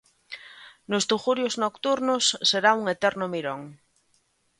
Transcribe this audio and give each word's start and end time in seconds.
Nos 0.91 1.07
tugurios 1.11 1.55
nocturnos 1.63 2.23
será 2.49 2.71
un 2.79 2.85
eterno 2.95 3.25
mirón. 3.33 3.61